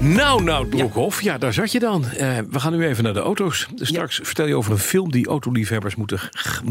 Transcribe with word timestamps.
Nou, 0.00 0.42
nou, 0.42 0.66
Broekhoff, 0.66 1.22
ja. 1.22 1.38
daar 1.38 1.52
zat 1.52 1.72
je 1.72 1.78
dan. 1.78 2.04
Eh, 2.04 2.38
we 2.50 2.60
gaan 2.60 2.72
nu 2.76 2.86
even 2.86 3.04
naar 3.04 3.12
de 3.12 3.20
auto's. 3.20 3.66
Dus 3.74 3.88
straks 3.88 4.20
vertel 4.22 4.46
je 4.46 4.56
over 4.56 4.72
een 4.72 4.78
film 4.78 5.10
die 5.10 5.26
autoliefhebbers 5.26 5.94
moeten, 5.94 6.20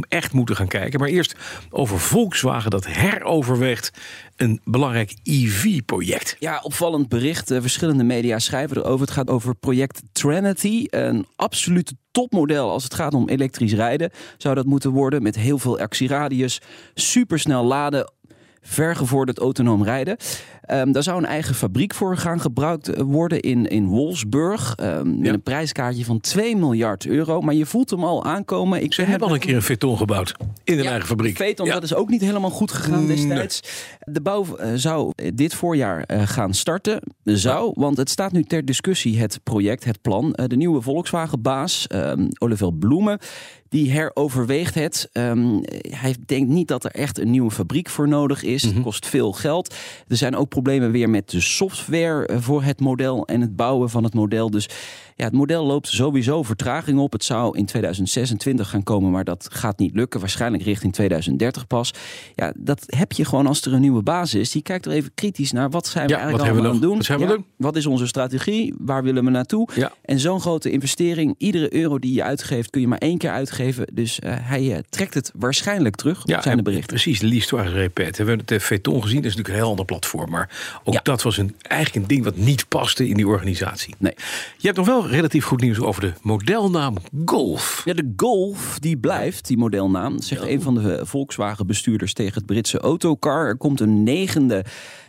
echt 0.09 0.33
moeten 0.33 0.55
gaan 0.55 0.67
kijken. 0.67 0.99
Maar 0.99 1.09
eerst 1.09 1.35
over 1.69 1.99
Volkswagen 1.99 2.71
dat 2.71 2.85
heroverweegt 2.87 3.91
een 4.35 4.61
belangrijk 4.63 5.15
EV-project. 5.23 6.35
Ja, 6.39 6.59
opvallend 6.63 7.09
bericht. 7.09 7.51
Eh, 7.51 7.61
verschillende 7.61 8.03
media 8.03 8.39
schrijven 8.39 8.77
erover. 8.77 9.05
Het 9.05 9.15
gaat 9.15 9.29
over 9.29 9.55
project 9.55 10.01
Trinity. 10.11 10.85
Een 10.89 11.27
absolute 11.35 11.93
topmodel 12.11 12.71
als 12.71 12.83
het 12.83 12.93
gaat 12.93 13.13
om 13.13 13.29
elektrisch 13.29 13.73
rijden. 13.73 14.11
Zou 14.37 14.55
dat 14.55 14.65
moeten 14.65 14.91
worden 14.91 15.23
met 15.23 15.35
heel 15.35 15.57
veel 15.57 15.79
actieradius, 15.79 16.61
supersnel 16.93 17.63
laden, 17.63 18.11
vergevorderd 18.65 19.39
autonoom 19.39 19.83
rijden. 19.83 20.17
Um, 20.71 20.91
daar 20.91 21.03
zou 21.03 21.17
een 21.17 21.25
eigen 21.25 21.55
fabriek 21.55 21.93
voor 21.93 22.17
gaan 22.17 22.41
gebruikt 22.41 22.87
eh, 22.87 23.03
worden 23.03 23.39
in, 23.39 23.67
in 23.67 23.85
Wolfsburg. 23.85 24.75
Um, 24.81 25.19
met 25.19 25.33
een 25.33 25.41
prijskaartje 25.41 26.05
van 26.05 26.19
2 26.19 26.55
miljard 26.55 27.05
euro. 27.05 27.41
Maar 27.41 27.53
je 27.53 27.65
voelt 27.65 27.89
hem 27.89 28.03
al 28.03 28.23
aankomen. 28.23 28.83
Ik 28.83 28.93
Ze 28.93 29.01
hebben 29.01 29.27
al 29.27 29.33
een 29.33 29.39
keer 29.39 29.55
een 29.55 29.61
Veton 29.61 29.97
gebouwd 29.97 30.35
in 30.63 30.79
een 30.79 30.85
eigen 30.85 31.07
fabriek. 31.07 31.37
Veton, 31.37 31.69
dat 31.69 31.83
is 31.83 31.93
ook 31.93 32.09
niet 32.09 32.21
helemaal 32.21 32.49
goed 32.49 32.71
gegaan 32.71 33.07
destijds. 33.07 33.61
De 33.99 34.21
bouw 34.21 34.45
uh, 34.59 34.67
zou 34.75 35.11
dit 35.33 35.53
voorjaar 35.53 36.03
uh, 36.07 36.21
gaan 36.27 36.53
starten. 36.53 36.99
Zou, 37.23 37.71
want 37.75 37.97
het 37.97 38.09
staat 38.09 38.31
nu 38.31 38.43
ter 38.43 38.65
discussie, 38.65 39.19
het 39.19 39.39
project, 39.43 39.83
het 39.83 40.01
plan. 40.01 40.31
de 40.47 40.55
nieuwe 40.55 40.81
Volkswagen-baas, 40.81 41.87
um, 41.93 42.27
Oliver 42.37 42.73
Bloemen, 42.73 43.19
die 43.69 43.91
heroverweegt 43.91 44.75
het. 44.75 45.09
Um, 45.13 45.61
hij 45.89 46.15
denkt 46.25 46.49
niet 46.49 46.67
dat 46.67 46.83
er 46.83 46.91
echt 46.91 47.19
een 47.19 47.31
nieuwe 47.31 47.51
fabriek 47.51 47.89
voor 47.89 48.07
nodig 48.07 48.43
is. 48.43 48.54
Het 48.61 48.81
kost 48.81 49.07
veel 49.07 49.31
geld. 49.31 49.75
Er 50.07 50.17
zijn 50.17 50.35
ook 50.35 50.49
problemen 50.49 50.91
weer 50.91 51.09
met 51.09 51.29
de 51.29 51.41
software 51.41 52.27
eh, 52.27 52.37
voor 52.39 52.63
het 52.63 52.79
model 52.79 53.25
en 53.25 53.41
het 53.41 53.55
bouwen 53.55 53.89
van 53.89 54.03
het 54.03 54.13
model. 54.13 54.49
Dus 54.49 54.69
ja, 55.17 55.23
het 55.23 55.33
model 55.33 55.65
loopt 55.65 55.87
sowieso 55.87 56.43
vertraging 56.43 56.99
op. 56.99 57.11
Het 57.11 57.23
zou 57.23 57.57
in 57.57 57.65
2026 57.65 58.69
gaan 58.69 58.83
komen, 58.83 59.11
maar 59.11 59.23
dat 59.23 59.47
gaat 59.51 59.79
niet 59.79 59.95
lukken. 59.95 60.19
Waarschijnlijk 60.19 60.63
richting 60.63 60.93
2030 60.93 61.67
pas. 61.67 61.93
Ja, 62.35 62.53
dat 62.57 62.83
heb 62.85 63.11
je 63.11 63.25
gewoon 63.25 63.47
als 63.47 63.61
er 63.61 63.73
een 63.73 63.81
nieuwe 63.81 64.03
basis 64.03 64.39
is. 64.39 64.51
Die 64.51 64.61
kijkt 64.61 64.85
er 64.85 64.91
even 64.91 65.11
kritisch 65.15 65.51
naar 65.51 65.69
wat 65.69 65.87
zijn 65.87 66.07
we 66.07 66.13
eigenlijk 66.13 66.43
allemaal 66.43 66.65
aan 66.65 66.71
het 66.71 66.81
doen. 66.81 66.97
Wat, 66.97 67.05
ja, 67.05 67.17
doen? 67.17 67.45
wat 67.57 67.75
is 67.75 67.85
onze 67.85 68.07
strategie? 68.07 68.73
Waar 68.77 69.03
willen 69.03 69.23
we 69.23 69.29
naartoe? 69.29 69.69
Ja. 69.75 69.91
En 70.01 70.19
zo'n 70.19 70.41
grote 70.41 70.69
investering, 70.71 71.35
iedere 71.37 71.73
euro 71.73 71.99
die 71.99 72.13
je 72.13 72.23
uitgeeft, 72.23 72.69
kun 72.69 72.81
je 72.81 72.87
maar 72.87 72.97
één 72.97 73.17
keer 73.17 73.31
uitgeven. 73.31 73.87
Dus 73.93 74.19
uh, 74.19 74.33
hij 74.37 74.63
uh, 74.63 74.77
trekt 74.89 75.13
het 75.13 75.31
waarschijnlijk 75.35 75.95
terug. 75.95 76.21
Ja, 76.23 76.41
zijn 76.41 76.57
de 76.57 76.63
berichten. 76.63 76.87
Precies, 76.87 77.19
de 77.19 77.27
l'histoire 77.27 77.69
repet. 77.69 78.17
We 78.17 78.23
hebben 78.23 78.44
het 78.49 78.61
uh, 78.61 78.67
Veton 78.67 79.01
gezien, 79.01 79.21
dat 79.21 79.31
is 79.31 79.35
natuurlijk 79.35 79.55
een 79.55 79.61
heel 79.61 79.69
ander 79.69 79.85
platform. 79.85 80.29
Maar 80.29 80.79
ook 80.83 80.93
ja. 80.93 80.99
dat 81.03 81.21
was 81.21 81.37
een, 81.37 81.55
eigenlijk 81.61 82.01
een 82.01 82.15
ding 82.15 82.23
wat 82.23 82.35
niet 82.35 82.67
paste 82.67 83.07
in 83.07 83.15
die 83.15 83.27
organisatie. 83.27 83.95
Nee. 83.97 84.13
Je 84.57 84.65
hebt 84.65 84.77
nog 84.77 84.87
wel 84.87 85.07
relatief 85.07 85.45
goed 85.45 85.61
nieuws 85.61 85.79
over 85.79 86.01
de 86.01 86.13
modelnaam 86.21 86.97
Golf. 87.25 87.81
Ja, 87.85 87.93
de 87.93 88.13
Golf 88.15 88.79
die 88.79 88.97
blijft, 88.97 89.47
die 89.47 89.57
modelnaam. 89.57 90.21
Zegt 90.21 90.41
ja. 90.41 90.49
een 90.49 90.61
van 90.61 90.75
de 90.75 91.05
Volkswagen 91.05 91.67
bestuurders 91.67 92.13
tegen 92.13 92.33
het 92.33 92.45
Britse 92.45 92.79
Autocar. 92.79 93.47
Er 93.47 93.57
komt 93.57 93.79
een 93.79 94.03
negende 94.03 94.65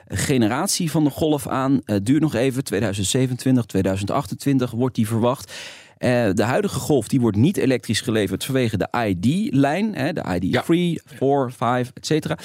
generatie 0.09 0.91
van 0.91 1.05
de 1.05 1.11
Golf 1.11 1.49
aan. 1.49 1.81
Uh, 1.85 1.97
duurt 2.03 2.21
nog 2.21 2.35
even, 2.35 2.65
2027, 2.65 3.65
2028 3.65 4.71
wordt 4.71 4.95
die 4.95 5.07
verwacht. 5.07 5.53
Uh, 5.99 6.29
de 6.33 6.43
huidige 6.43 6.79
Golf 6.79 7.09
die 7.09 7.21
wordt 7.21 7.37
niet 7.37 7.57
elektrisch 7.57 8.01
geleverd 8.01 8.45
vanwege 8.45 8.77
de 8.77 8.89
ID-lijn. 9.07 9.93
De 9.93 10.41
ID 10.41 10.65
3, 10.65 11.01
4, 11.05 11.53
5, 11.57 11.91
et 11.95 12.07
cetera. 12.07 12.39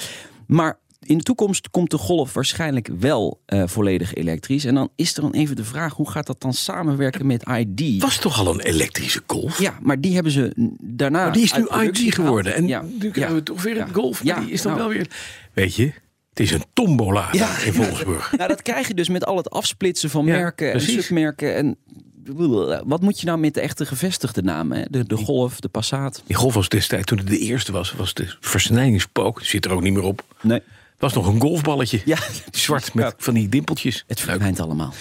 Maar 0.52 0.78
in 1.02 1.18
de 1.18 1.24
toekomst 1.24 1.70
komt 1.70 1.90
de 1.90 1.98
Golf 1.98 2.32
waarschijnlijk 2.32 2.88
wel 2.98 3.40
uh, 3.46 3.62
volledig 3.66 4.14
elektrisch. 4.14 4.64
En 4.64 4.74
dan 4.74 4.90
is 4.96 5.14
er 5.14 5.22
dan 5.22 5.32
even 5.32 5.56
de 5.56 5.64
vraag, 5.64 5.94
hoe 5.94 6.10
gaat 6.10 6.26
dat 6.26 6.40
dan 6.40 6.52
samenwerken 6.52 7.26
met 7.26 7.44
ID? 7.48 8.02
Was 8.02 8.18
toch 8.18 8.38
al 8.38 8.54
een 8.54 8.60
elektrische 8.60 9.22
Golf? 9.26 9.60
Ja, 9.60 9.78
maar 9.80 10.00
die 10.00 10.14
hebben 10.14 10.32
ze 10.32 10.52
daarna 10.80 11.24
maar 11.24 11.32
die 11.32 11.42
is 11.42 11.52
nu 11.52 11.66
ID 11.82 12.14
geworden. 12.14 12.54
En 12.54 12.66
ja. 12.66 12.84
nu 13.00 13.10
krijgen 13.10 13.34
we 13.34 13.42
toch 13.42 13.62
weer 13.62 13.80
een 13.80 13.86
ja. 13.86 13.92
Golf. 13.92 14.20
Die 14.20 14.50
is 14.50 14.62
dan 14.62 14.72
nou. 14.72 14.84
wel 14.84 14.96
weer... 14.96 15.08
Weet 15.52 15.74
je, 15.74 15.92
het 16.28 16.40
is 16.40 16.50
een 16.50 16.64
tombola 16.72 17.28
Ja. 17.32 17.58
in 17.58 17.72
Wolfsburg. 17.72 18.32
Nou, 18.36 18.48
dat 18.48 18.62
krijg 18.62 18.88
je 18.88 18.94
dus 18.94 19.08
met 19.08 19.24
al 19.26 19.36
het 19.36 19.50
afsplitsen 19.50 20.10
van 20.10 20.26
Ja, 20.26 20.32
merken 20.32 20.72
en 20.72 20.80
submerken. 20.80 21.54
En 21.54 21.76
wat 22.84 23.00
moet 23.00 23.20
je 23.20 23.26
nou 23.26 23.38
met 23.38 23.54
de 23.54 23.60
echte 23.60 23.86
gevestigde 23.86 24.42
namen? 24.42 24.78
Hè? 24.78 24.84
De, 24.90 25.06
de 25.06 25.16
Golf, 25.16 25.60
de 25.60 25.68
Passat. 25.68 26.22
Die 26.26 26.36
Golf 26.36 26.54
was 26.54 26.68
destijds, 26.68 27.06
toen 27.06 27.18
het 27.18 27.26
de 27.26 27.38
eerste 27.38 27.72
was, 27.72 27.92
was 27.92 28.14
de 28.14 28.36
versnijdingspook. 28.40 29.42
Zit 29.42 29.64
er 29.64 29.72
ook 29.72 29.82
niet 29.82 29.92
meer 29.92 30.02
op. 30.02 30.24
Nee. 30.40 30.62
was 30.98 31.12
nog 31.12 31.26
een 31.26 31.40
golfballetje. 31.40 32.02
Ja, 32.04 32.18
Zwart 32.50 32.94
met 32.94 33.14
van 33.18 33.34
die 33.34 33.48
dimpeltjes. 33.48 34.04
Het 34.06 34.20
verdwijnt 34.20 34.60
allemaal. 34.60 34.92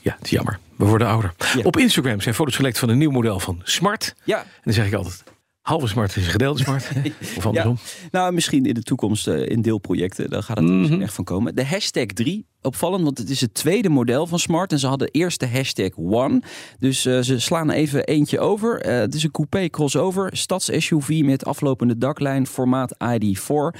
Ja, 0.00 0.14
het 0.16 0.24
is 0.24 0.30
jammer. 0.30 0.58
We 0.76 0.84
worden 0.84 1.06
ouder. 1.06 1.32
Ja. 1.56 1.62
Op 1.62 1.76
Instagram 1.76 2.20
zijn 2.20 2.34
foto's 2.34 2.56
gelekt 2.56 2.78
van 2.78 2.88
een 2.88 2.98
nieuw 2.98 3.10
model 3.10 3.40
van 3.40 3.60
Smart. 3.62 4.14
Ja. 4.24 4.38
En 4.40 4.46
dan 4.64 4.72
zeg 4.72 4.86
ik 4.86 4.94
altijd, 4.94 5.22
halve 5.60 5.86
Smart 5.86 6.16
is 6.16 6.26
gedeelde 6.26 6.58
Smart. 6.64 6.88
of 7.36 7.46
andersom. 7.46 7.76
Nou, 8.10 8.32
misschien 8.32 8.64
in 8.66 8.74
de 8.74 8.82
toekomst 8.82 9.28
eh, 9.28 9.48
in 9.48 9.62
deelprojecten. 9.62 10.30
Daar 10.30 10.42
gaat 10.42 10.56
het 10.56 10.66
Mhm. 10.66 11.00
echt 11.02 11.14
van 11.14 11.24
komen. 11.24 11.54
De 11.54 11.64
hashtag 11.66 12.06
3, 12.06 12.46
opvallend, 12.62 13.02
want 13.04 13.18
het 13.18 13.30
is 13.30 13.40
het 13.40 13.54
tweede 13.54 13.88
model 13.88 14.26
van 14.26 14.38
Smart. 14.38 14.72
En 14.72 14.78
ze 14.78 14.86
hadden 14.86 15.08
eerst 15.10 15.40
de 15.40 15.48
hashtag 15.48 15.90
One. 15.96 16.42
Dus 16.78 17.06
eh, 17.06 17.20
ze 17.20 17.38
slaan 17.40 17.70
even 17.70 18.04
eentje 18.04 18.38
over. 18.38 18.80
Eh, 18.80 18.98
het 18.98 19.14
is 19.14 19.22
een 19.22 19.30
coupé 19.30 19.68
crossover. 19.68 20.36
Stads-SUV 20.36 21.20
met 21.24 21.44
aflopende 21.44 21.98
daklijn, 21.98 22.46
formaat 22.46 22.94
ID4. 22.94 23.72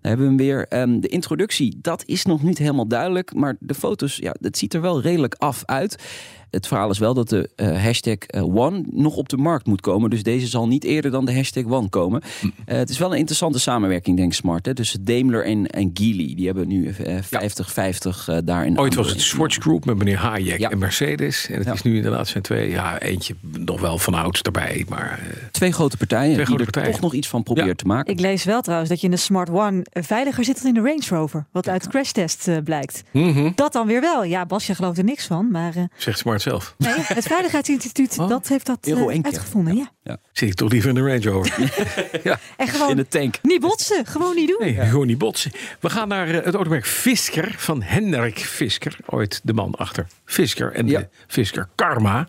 Daar 0.00 0.12
hebben 0.12 0.36
we 0.36 0.42
hem 0.42 0.50
weer. 0.50 0.66
Ehm, 0.68 1.00
de 1.00 1.08
introductie, 1.08 1.78
dat 1.80 2.02
is 2.06 2.24
nog 2.24 2.42
niet 2.42 2.58
helemaal 2.58 2.88
duidelijk. 2.88 3.34
Maar 3.34 3.56
de 3.60 3.74
foto's, 3.74 4.16
ja, 4.16 4.34
het 4.40 4.58
ziet 4.58 4.74
er 4.74 4.80
wel 4.80 5.00
redelijk 5.00 5.34
af 5.38 5.62
uit. 5.64 6.02
Het 6.54 6.66
verhaal 6.66 6.90
is 6.90 6.98
wel 6.98 7.14
dat 7.14 7.28
de 7.28 7.50
eh, 7.56 7.82
hashtag 7.82 8.14
eh, 8.18 8.56
One 8.56 8.84
nog 8.90 9.16
op 9.16 9.28
de 9.28 9.36
markt 9.36 9.66
moet 9.66 9.80
komen. 9.80 10.10
Dus 10.10 10.22
deze 10.22 10.46
zal 10.46 10.68
niet 10.68 10.84
eerder 10.84 11.10
dan 11.10 11.24
de 11.24 11.34
hashtag 11.34 11.64
One 11.64 11.88
komen. 11.88 12.22
Hm. 12.40 12.46
Eh, 12.64 12.76
het 12.76 12.90
is 12.90 12.98
wel 12.98 13.12
een 13.12 13.18
interessante 13.18 13.58
samenwerking, 13.60 14.16
denk 14.16 14.28
ik, 14.28 14.34
Smart. 14.38 14.66
Hè? 14.66 14.74
Tussen 14.74 15.04
Daimler 15.04 15.44
en, 15.44 15.66
en 15.66 15.90
Geely. 15.94 16.34
Die 16.34 16.46
hebben 16.46 16.68
nu 16.68 16.88
eh, 16.88 17.16
50-50 17.16 17.26
eh, 18.26 18.36
daar 18.44 18.66
in 18.66 18.78
Ooit 18.78 18.94
was 18.94 19.10
het. 19.10 19.20
Swatch 19.20 19.56
Group 19.56 19.84
met 19.84 19.96
meneer 19.96 20.16
Hayek 20.18 20.58
Ja. 20.58 20.70
en 20.70 20.78
Mercedes. 20.78 21.48
En 21.48 21.56
het 21.58 21.66
Ja. 21.66 21.72
is 21.72 21.82
nu 21.82 21.96
inderdaad 21.96 22.28
zijn 22.28 22.42
twee, 22.42 22.70
ja, 22.70 23.00
eentje 23.00 23.34
nog 23.58 23.80
wel 23.80 23.98
van 23.98 24.14
ouds 24.14 24.42
erbij. 24.42 24.84
Maar 24.88 25.18
eh, 25.22 25.36
Twee 25.50 25.72
grote 25.72 25.96
partijen 25.96 26.34
Twee 26.34 26.46
die 26.56 26.66
er 26.66 26.72
toch 26.90 27.00
nog 27.00 27.14
iets 27.14 27.28
van 27.28 27.42
proberen 27.42 27.68
Ja. 27.68 27.74
te 27.74 27.86
maken. 27.86 28.12
Ik 28.12 28.20
lees 28.20 28.44
wel 28.44 28.60
trouwens 28.60 28.90
dat 28.90 29.00
je 29.00 29.06
in 29.06 29.12
de 29.12 29.18
Smart 29.18 29.50
One 29.50 29.84
veiliger 29.92 30.44
zit 30.44 30.62
dan 30.62 30.66
in 30.76 30.82
de 30.82 30.88
Range 30.88 31.04
Rover. 31.20 31.46
Wat 31.52 31.68
uit 31.68 31.88
crashtest 31.88 32.48
blijkt. 32.64 33.02
mhm, 33.12 33.50
Dat 33.54 33.72
dan 33.72 33.86
weer 33.86 34.00
wel. 34.00 34.24
Ja, 34.24 34.46
Basje 34.46 34.74
gelooft 34.74 34.98
er 34.98 35.04
niks 35.04 35.26
van. 35.26 35.50
Maar 35.50 35.76
eh, 35.76 35.82
zegt 35.96 36.18
Smart 36.18 36.42
zelf. 36.44 36.74
nee, 36.78 36.94
het 36.96 37.26
Veiligheidsinstituut 37.26 38.18
Oh. 38.18 38.28
dat 38.28 38.48
heeft 38.48 38.66
dat 38.66 38.78
eh, 38.86 39.06
uitgevonden. 39.22 39.88
Ja. 40.02 40.18
Zit 40.32 40.48
ik 40.48 40.54
toch 40.54 40.70
liever 40.70 40.88
in 40.88 40.94
de 40.94 41.00
Range 41.00 41.28
Rover. 41.30 41.72
En 42.56 42.68
gewoon 42.68 42.90
In 42.90 42.96
de 42.96 43.08
tank. 43.08 43.38
niet 43.42 43.60
botsen. 43.60 44.06
Gewoon 44.06 44.34
niet 44.34 44.48
doen. 44.48 44.58
Nee, 44.60 44.86
gewoon 44.86 45.06
niet 45.06 45.18
botsen. 45.18 45.52
We 45.80 45.90
gaan 45.90 46.08
naar 46.08 46.28
eh, 46.28 46.44
het 46.44 46.54
automerk 46.54 46.86
Fisker 46.86 47.54
van 47.56 47.82
Hendrik 47.82 48.38
Fisker. 48.38 48.96
Ooit 49.06 49.40
de 49.44 49.52
man 49.52 49.74
achter 49.74 50.06
Fisker 50.24 50.72
en 50.72 50.86
Ja. 50.86 50.98
de 51.00 51.08
Fisker 51.26 51.68
Karma. 51.74 52.28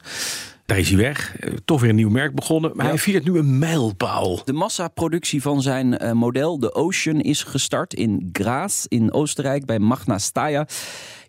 Daar 0.66 0.78
is 0.80 0.88
hij 0.90 0.98
weg. 0.98 1.36
Eh, 1.40 1.54
Toch 1.66 1.82
weer 1.82 1.90
een 1.90 1.96
nieuw 1.96 2.10
merk 2.10 2.36
begonnen. 2.36 2.72
Maar 2.76 2.86
Ja. 2.86 2.92
hij 2.92 3.00
viert 3.02 3.24
nu 3.26 3.38
een 3.38 3.60
mijlpaal. 3.60 4.42
De 4.46 4.54
massaproductie 4.54 5.42
van 5.42 5.62
zijn 5.62 5.98
eh, 5.98 6.12
model, 6.12 6.60
de 6.60 6.74
Ocean, 6.74 7.22
is 7.22 7.44
gestart 7.44 7.94
in 7.94 8.30
Graz 8.34 8.86
in 8.88 9.14
Oostenrijk 9.14 9.66
bij 9.66 9.80
Magna 9.80 10.18
Steyr. 10.18 10.68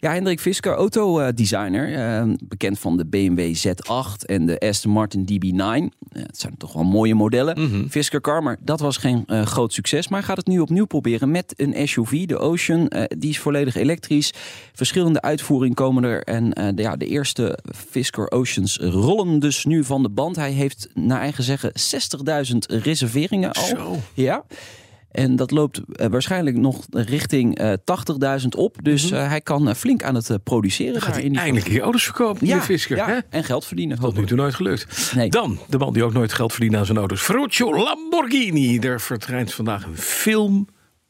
Ja, 0.06 0.12
Hendrik 0.12 0.40
Fisker, 0.40 0.72
autodesigner, 0.72 1.94
eh, 1.94 2.32
bekend 2.44 2.78
van 2.78 2.96
de 2.96 3.06
BMW 3.06 3.54
Z8 3.54 4.24
en 4.26 4.46
de 4.46 4.58
Aston 4.58 4.92
Martin 4.92 5.24
DB9. 5.24 5.58
Eh, 5.58 6.22
het 6.22 6.38
zijn 6.38 6.56
toch 6.56 6.72
wel 6.72 6.84
mooie 6.84 7.14
modellen. 7.14 7.86
Fisker 7.90 8.20
Car, 8.20 8.42
maar 8.42 8.56
dat 8.60 8.80
was 8.80 8.96
geen 8.96 9.24
eh, 9.26 9.42
groot 9.42 9.72
succes. 9.72 10.08
Maar 10.08 10.22
gaat 10.22 10.36
het 10.36 10.46
nu 10.46 10.58
opnieuw 10.58 10.84
proberen 10.84 11.30
met 11.30 11.54
een 11.56 11.88
SUV, 11.88 12.26
de 12.26 12.38
Ocean. 12.38 12.88
Eh, 12.88 13.04
die 13.18 13.30
is 13.30 13.38
volledig 13.38 13.74
elektrisch. 13.74 14.32
Verschillende 14.72 15.22
uitvoeringen 15.22 15.76
komen 15.76 16.04
er. 16.04 16.22
En 16.22 16.50
de, 16.50 16.82
ja, 16.82 16.96
de 16.96 17.06
eerste 17.06 17.58
Fisker 17.90 18.30
Oceans 18.30 18.78
rollen 18.78 19.38
dus 19.38 19.64
nu 19.64 19.84
van 19.84 20.02
de 20.02 20.08
band. 20.10 20.36
Hij 20.36 20.52
heeft 20.52 20.88
naar 20.94 21.20
eigen 21.20 21.44
zeggen 21.44 21.72
60.000 21.72 22.58
reserveringen 22.66 23.52
al. 23.52 23.64
Zo. 23.64 23.96
Ja. 24.14 24.44
En 25.16 25.36
dat 25.36 25.50
loopt 25.50 25.80
eh, 25.92 26.06
waarschijnlijk 26.06 26.56
nog 26.56 26.86
richting 26.90 27.58
eh 27.58 27.72
80.000 28.40 28.46
op. 28.56 28.76
Dus 28.82 29.10
eh, 29.10 29.28
hij 29.28 29.40
kan 29.40 29.68
eh, 29.68 29.74
flink 29.74 30.02
aan 30.02 30.14
het 30.14 30.30
eh, 30.30 30.36
produceren. 30.44 30.94
Mhm. 30.94 31.02
Gaat 31.04 31.14
hij 31.14 31.30
eindelijk 31.30 31.66
die 31.66 31.80
auto's 31.80 32.04
verkopen, 32.04 32.46
ja, 32.46 32.60
Fisker. 32.60 32.96
ja, 32.96 33.06
hè? 33.06 33.18
en 33.30 33.44
geld 33.44 33.64
verdienen. 33.64 33.96
Tot 33.96 34.02
nu 34.04 34.08
hopelijk. 34.08 34.28
toe 34.30 34.38
nooit 34.42 34.54
gelukt. 34.54 35.12
Nee. 35.14 35.28
Dan, 35.30 35.58
de 35.68 35.78
man 35.78 35.92
die 35.92 36.04
ook 36.04 36.12
nooit 36.12 36.32
geld 36.32 36.52
verdient 36.52 36.74
aan 36.74 36.86
zijn 36.86 36.98
auto's. 36.98 37.20
Ferruccio 37.22 37.76
Lamborghini. 37.76 38.78
Er 38.78 39.00
verdwijnt 39.00 39.54
vandaag 39.54 39.84
een 39.84 39.96
film 39.96 40.66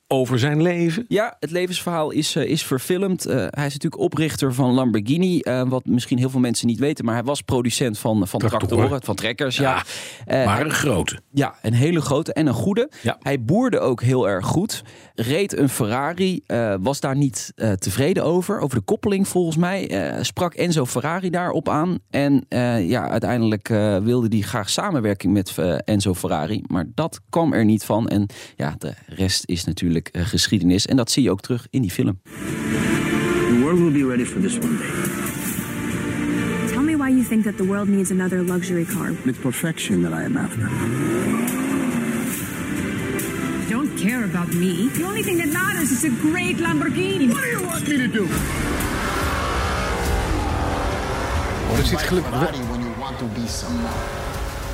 over 0.08 0.38
zijn 0.38 0.62
leven. 0.62 1.04
Ja, 1.08 1.36
het 1.40 1.50
levensverhaal 1.50 2.10
is, 2.10 2.36
eh, 2.36 2.44
is 2.44 2.62
verfilmd. 2.64 3.26
Eh, 3.26 3.34
hij 3.36 3.66
is 3.66 3.72
natuurlijk 3.72 3.98
oprichter 4.02 4.54
van 4.54 4.70
Lamborghini. 4.74 5.40
eh, 5.40 5.62
wat 5.68 5.84
misschien 5.86 6.18
heel 6.18 6.30
veel 6.30 6.40
mensen 6.40 6.66
niet 6.66 6.78
weten. 6.78 7.04
Maar 7.04 7.14
hij 7.14 7.22
was 7.24 7.40
producent 7.42 7.98
van, 7.98 8.28
van 8.28 8.38
Tractoren. 8.38 8.68
tractoren, 8.68 9.02
van 9.02 9.14
trekkers. 9.14 9.56
Ja, 9.56 9.84
Ja, 10.26 10.44
Maar 10.44 10.60
een 10.60 10.70
grote. 10.70 11.20
Ja, 11.32 11.54
een 11.62 11.72
hele 11.72 12.00
grote 12.00 12.32
en 12.32 12.46
een 12.46 12.54
goede. 12.54 12.90
Ja. 13.02 13.16
Hij 13.20 13.42
boerde 13.44 13.78
ook 13.78 14.02
heel 14.02 14.28
erg 14.28 14.46
goed. 14.46 14.82
Reed 15.14 15.56
een 15.56 15.68
Ferrari. 15.68 16.42
was 16.80 17.00
daar 17.00 17.16
niet 17.16 17.52
tevreden 17.78 18.24
over. 18.24 18.60
Over 18.60 18.78
de 18.78 18.84
koppeling 18.84 19.28
volgens 19.28 19.56
mij. 19.56 19.90
sprak 20.20 20.54
Enzo 20.54 20.86
Ferrari 20.86 21.30
daarop 21.30 21.68
aan. 21.68 21.98
En 22.10 22.46
ja, 22.86 23.08
uiteindelijk 23.08 23.68
wilde 24.02 24.26
hij 24.28 24.40
graag 24.40 24.70
samenwerking 24.70 25.32
met 25.32 25.54
Enzo 25.84 26.14
Ferrari. 26.14 26.62
Maar 26.66 26.84
dat 26.94 27.20
kwam 27.30 27.52
er 27.52 27.64
niet 27.64 27.84
van. 27.84 28.08
En 28.08 28.26
ja, 28.56 28.74
de 28.78 28.94
rest 29.06 29.42
is 29.46 29.64
natuurlijk 29.64 29.95
eh, 30.04 30.26
geschiedenis. 30.26 30.86
En 30.86 30.96
dat 30.96 31.10
zie 31.10 31.22
je 31.22 31.30
ook 31.30 31.40
terug 31.40 31.66
in 31.70 31.82
die 31.82 31.90
film. 31.90 32.18
The 32.24 33.58
world 33.60 33.78
will 33.78 33.92
be 33.92 34.06
ready 34.06 34.24
for 34.24 34.40
this 34.40 34.58
one 34.58 34.76
day. 34.76 34.86
Tell 36.72 36.82
me 36.82 36.96
why 36.96 37.08
you 37.10 37.24
think 37.24 37.44
that 37.44 37.56
the 37.56 37.64
world 37.66 37.88
needs 37.88 38.10
another 38.10 38.44
luxury 38.44 38.84
car. 38.84 39.12
It's 39.24 39.38
perfection 39.38 40.02
that 40.02 40.12
I 40.12 40.24
am 40.24 40.36
after. 40.36 40.68
don't 43.68 43.96
care 43.98 44.24
about 44.24 44.54
me. 44.54 44.88
The 44.88 45.04
only 45.04 45.22
thing 45.22 45.38
that 45.38 45.48
matters 45.52 45.90
is 45.90 46.04
a 46.04 46.10
great 46.10 46.56
Lamborghini. 46.58 47.28
What 47.32 47.42
do 47.42 47.48
you 47.50 47.62
want 47.66 47.88
me 47.88 47.96
to 47.96 48.08
do? 48.08 48.26
Er 51.76 51.86
zit 51.86 52.02
gelukkig 52.02 52.30
wel- 52.30 52.50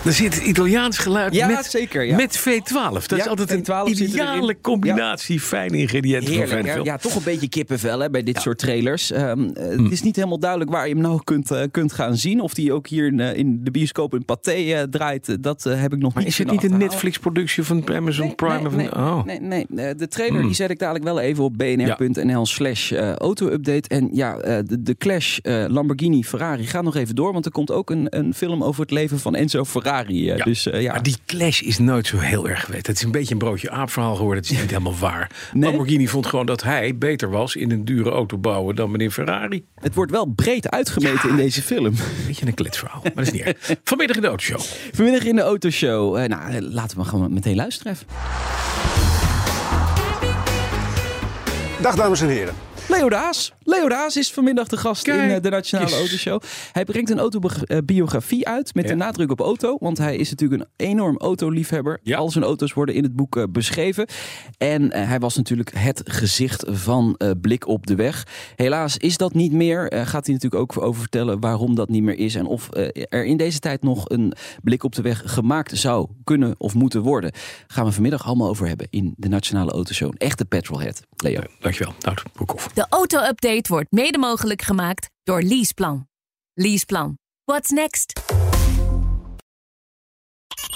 Er 0.04 0.12
zit 0.12 0.36
Italiaans 0.36 0.98
geluid 0.98 1.34
Ja, 1.34 1.46
met, 1.46 1.64
zeker, 1.64 2.04
ja. 2.04 2.16
met 2.16 2.38
V12. 2.40 3.06
Dat 3.06 3.18
is 3.18 3.26
altijd 3.28 3.58
V12 3.58 3.64
een 3.68 4.02
ideale 4.02 4.56
combinatie 4.60 5.40
fijne 5.40 5.76
ingrediënten 5.78 6.34
van 6.48 6.56
Heerlijk. 6.58 6.84
Ja, 6.84 6.96
toch 6.96 7.14
een 7.16 7.22
beetje 7.24 7.48
kippenvel 7.48 7.98
hè, 8.00 8.10
bij 8.10 8.22
dit 8.22 8.40
soort 8.40 8.58
trailers. 8.58 9.10
Ehm, 9.10 9.48
eh, 9.54 9.68
Het 9.82 9.92
is 9.92 10.02
niet 10.02 10.16
helemaal 10.16 10.38
duidelijk 10.38 10.70
waar 10.70 10.88
je 10.88 10.92
hem 10.94 11.02
nou 11.02 11.20
kunt, 11.30 11.50
eh, 11.50 11.62
kunt 11.70 11.92
gaan 11.92 12.16
zien. 12.16 12.40
Of 12.40 12.54
die 12.54 12.72
ook 12.72 12.86
hier 12.86 13.06
in, 13.06 13.20
eh, 13.20 13.36
in 13.36 13.60
de 13.64 13.70
bioscoop 13.70 14.14
in 14.14 14.24
Pathé 14.24 14.86
draait, 14.90 15.42
dat 15.42 15.62
heb 15.62 15.92
ik 15.92 15.98
nog 15.98 16.14
Maar 16.14 16.22
niet 16.22 16.32
is 16.32 16.38
het 16.38 16.50
niet 16.50 16.64
een. 16.64 16.76
Netflix-productie 16.78 17.62
van 17.62 17.88
Amazon 17.94 18.26
Nee, 18.26 18.34
Prime? 18.34 18.56
nee, 18.58 18.66
of- 18.66 18.74
nee, 18.76 18.92
oh. 18.94 19.24
nee, 19.24 19.66
nee. 19.68 19.94
De 19.94 20.08
trailer 20.08 20.42
die 20.42 20.54
zet 20.54 20.70
ik 20.70 20.78
dadelijk 20.78 21.04
wel 21.04 21.20
even 21.20 21.44
op 21.44 21.56
bnr.nl 21.58 22.46
slash 22.46 22.92
auto-update. 23.18 23.88
En 23.88 24.08
ja, 24.12 24.36
de, 24.62 24.82
de 24.82 24.96
clash 24.96 25.38
Lamborghini-Ferrari 25.68 26.66
gaat 26.66 26.82
nog 26.84 26.96
even 26.96 27.14
door. 27.14 27.32
Want 27.32 27.44
er 27.44 27.52
komt 27.52 27.70
ook 27.70 27.90
een, 27.90 28.06
een 28.10 28.34
film 28.34 28.64
over 28.64 28.80
het 28.80 28.90
leven 28.90 29.18
van 29.18 29.34
Enzo 29.34 29.64
Ferrari. 29.64 29.90
Eh, 30.00 30.36
Ja. 30.36 30.44
Dus 30.44 30.66
eh, 30.66 30.82
ja, 30.82 30.92
Maar 30.92 31.02
die 31.02 31.16
clash 31.26 31.60
is 31.60 31.78
nooit 31.78 32.06
zo 32.06 32.18
heel 32.18 32.48
erg 32.48 32.64
geweest. 32.64 32.86
Het 32.86 32.96
is 32.96 33.02
een 33.02 33.10
beetje 33.10 33.32
een 33.32 33.38
broodje 33.38 33.70
aap-verhaal 33.70 34.14
geworden. 34.14 34.42
Het 34.42 34.52
is 34.52 34.58
niet 34.60 34.70
helemaal 34.76 34.96
waar. 34.98 35.30
Nee? 35.52 35.62
Lamborghini 35.70 36.08
vond 36.08 36.26
gewoon 36.26 36.46
dat 36.46 36.62
hij 36.62 36.96
beter 36.98 37.30
was 37.30 37.56
in 37.56 37.70
een 37.70 37.84
dure 37.84 38.10
auto 38.10 38.38
bouwen 38.38 38.74
dan 38.76 38.90
meneer 38.90 39.10
Ferrari. 39.10 39.64
het 39.74 39.94
wordt 39.94 40.10
wel 40.10 40.24
breed 40.26 40.70
uitgemeten 40.70 41.28
in 41.30 41.36
deze 41.36 41.62
film. 41.62 41.94
Beetje 42.26 42.46
een 42.46 42.54
kletsverhaal, 42.54 43.00
maar 43.02 43.12
dat 43.14 43.26
is 43.26 43.32
niet 43.32 43.42
erg. 43.42 43.56
Vanmiddag 43.84 44.16
in 44.16 44.22
de 44.22 44.28
autoshow. 44.28 44.60
Vanmiddag 44.92 45.24
in 45.24 45.36
de 45.36 45.42
autoshow. 45.42 46.16
eh 46.16 46.28
nou, 46.28 46.60
laten 46.60 46.98
we 46.98 47.04
gewoon 47.04 47.32
meteen 47.32 47.56
luisteren. 47.56 47.92
even. 47.92 48.06
Dag 51.82 51.94
dames 51.94 52.20
en 52.20 52.28
heren. 52.28 52.54
Leo 52.92 53.08
Daas. 53.08 53.52
Leo 53.62 53.88
Daas 53.88 54.16
is 54.16 54.32
vanmiddag 54.32 54.68
de 54.68 54.76
gast 54.76 55.02
Kijk 55.02 55.22
in 55.22 55.30
eh, 55.36 55.42
de 55.42 55.50
Nationale. 55.50 55.94
Autoshow. 55.94 56.42
Hij 56.72 56.84
brengt 56.84 57.10
een 57.10 57.18
autobiografie 57.18 58.48
uit 58.48 58.74
met 58.74 58.84
Ja. 58.84 58.90
de 58.90 58.96
nadruk 58.96 59.30
op 59.30 59.40
auto. 59.40 59.76
Want 59.80 59.98
hij 59.98 60.16
is 60.16 60.30
natuurlijk 60.30 60.62
een 60.62 60.86
enorm 60.88 61.16
autoliefhebber. 61.16 62.00
Ja. 62.02 62.16
Al 62.16 62.30
zijn 62.30 62.44
auto's 62.44 62.72
worden 62.72 62.94
in 62.94 63.02
het 63.02 63.16
boek 63.16 63.36
eh, 63.36 63.44
beschreven. 63.50 64.06
En 64.58 64.90
eh, 64.92 65.08
hij 65.08 65.18
was 65.18 65.36
natuurlijk 65.36 65.70
het 65.74 66.02
gezicht 66.04 66.64
van 66.68 67.20
Blik 67.40 67.66
op 67.68 67.86
de 67.86 67.94
Weg. 67.94 68.26
Helaas 68.56 68.96
is 68.96 69.16
dat 69.16 69.34
niet 69.34 69.52
meer. 69.52 69.92
Gaat 69.94 70.26
hij 70.26 70.34
natuurlijk 70.34 70.54
ook 70.54 70.82
over 70.82 71.00
vertellen 71.00 71.40
waarom 71.40 71.74
dat 71.74 71.88
niet 71.88 72.02
meer 72.02 72.18
is. 72.18 72.34
En 72.34 72.46
of 72.46 72.68
er 73.08 73.24
in 73.24 73.36
deze 73.36 73.58
tijd 73.58 73.82
nog 73.82 74.10
een 74.10 74.32
Blik 74.62 74.84
op 74.84 74.94
de 74.94 75.02
Weg 75.02 75.22
gemaakt 75.24 75.78
zou 75.78 76.08
kunnen 76.24 76.54
of 76.58 76.74
moeten 76.74 77.00
worden. 77.02 77.32
Gaan 77.66 77.84
we 77.84 77.92
vanmiddag 77.92 78.26
allemaal 78.26 78.48
over 78.48 78.66
hebben 78.68 78.86
in 78.90 79.14
de 79.16 79.28
Nationale 79.28 79.70
Autoshow. 79.70 80.08
Een 80.08 80.18
echte 80.18 80.44
petrolhead. 80.44 81.02
Leo. 81.22 81.42
Dankjewel, 81.60 81.94
Nout 82.00 82.22
Broekhoff. 82.32 82.66
De 82.68 82.86
auto-update 82.88 83.68
wordt 83.68 83.92
mede 83.92 84.18
mogelijk 84.18 84.62
gemaakt 84.62 85.10
door 85.22 85.42
Leaseplan. 85.42 86.08
Leaseplan. 86.54 87.18
What's 87.44 87.70
next? 87.70 88.20